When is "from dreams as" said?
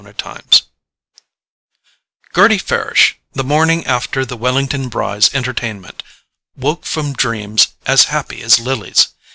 6.87-8.05